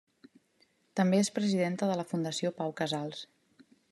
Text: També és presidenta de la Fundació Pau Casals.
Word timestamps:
També 0.99 1.19
és 1.25 1.29
presidenta 1.35 1.89
de 1.91 1.97
la 1.99 2.05
Fundació 2.13 2.53
Pau 2.63 2.73
Casals. 2.81 3.21